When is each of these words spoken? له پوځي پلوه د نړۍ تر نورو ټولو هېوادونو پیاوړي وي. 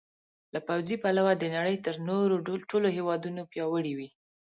له 0.53 0.59
پوځي 0.67 0.95
پلوه 1.03 1.33
د 1.37 1.43
نړۍ 1.55 1.77
تر 1.85 1.95
نورو 2.09 2.35
ټولو 2.71 2.87
هېوادونو 2.97 3.41
پیاوړي 3.51 3.93
وي. 3.97 4.09